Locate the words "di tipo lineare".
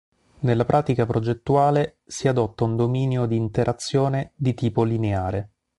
4.35-5.51